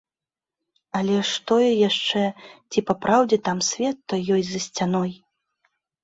Але 0.99 1.17
ж 1.31 1.41
тое 1.49 1.67
яшчэ, 1.89 2.23
ці 2.73 2.83
папраўдзе 2.87 3.37
там 3.49 3.57
свет 3.67 3.97
той 4.13 4.21
ёсць 4.37 4.49
за 4.55 4.59
сцяной? 4.65 5.11